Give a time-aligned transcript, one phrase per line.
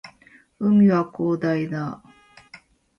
[0.57, 2.01] 海は広大だ